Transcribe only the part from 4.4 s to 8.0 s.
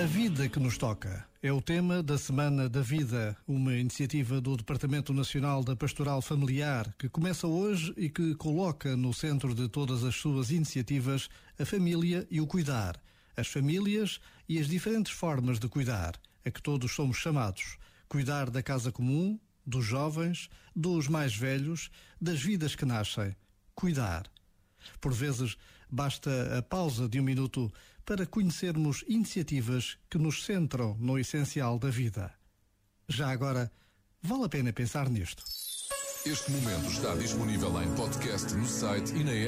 do Departamento Nacional da Pastoral Familiar que começa hoje